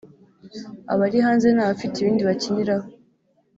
[0.93, 2.87] abari hanze ni abafite ibindi bakiniraho